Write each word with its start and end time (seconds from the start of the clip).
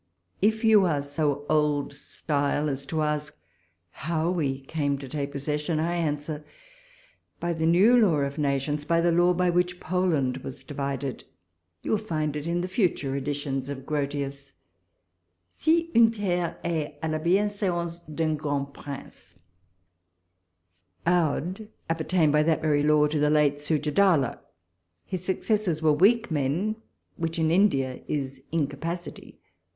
If 0.41 0.63
you 0.63 0.83
are 0.85 1.03
so 1.03 1.45
oUl 1.47 1.89
styh: 1.91 2.67
as 2.71 2.87
to 2.87 3.03
ask 3.03 3.37
how 3.91 4.31
we 4.31 4.61
came 4.61 4.97
to 4.97 5.07
take 5.07 5.31
possession, 5.33 5.79
I 5.79 5.93
answer, 5.95 6.43
by 7.39 7.53
the 7.53 7.67
new 7.67 7.95
law 7.95 8.17
of 8.21 8.39
nations; 8.39 8.83
by 8.83 8.99
the 8.99 9.11
law 9.11 9.35
by 9.35 9.51
which 9.51 9.79
Poland 9.79 10.37
was 10.37 10.63
divided. 10.63 11.25
You 11.83 11.91
will 11.91 11.97
find 11.99 12.35
it 12.35 12.47
in 12.47 12.61
the 12.61 12.67
future 12.67 13.15
editions 13.15 13.69
of 13.69 13.85
Grotius," 13.85 14.53
Si 15.51 15.91
une 15.95 16.09
terre 16.09 16.57
est 16.63 16.95
a 17.03 17.07
la 17.07 17.19
bienseance 17.19 17.99
d'un 18.11 18.35
grand 18.37 18.73
Prince." 18.73 19.35
Oudc 21.05 21.67
appertained 21.91 22.31
by 22.31 22.41
that 22.41 22.63
very 22.63 22.81
law 22.81 23.05
to 23.05 23.19
the 23.19 23.29
late 23.29 23.61
Sujah 23.61 23.91
Dowla. 23.93 24.39
His 25.05 25.23
successors 25.23 25.83
were 25.83 25.93
weak 25.93 26.31
men, 26.31 26.77
which 27.17 27.37
in 27.37 27.51
India 27.51 28.01
is 28.07 28.41
incapacity. 28.51 29.37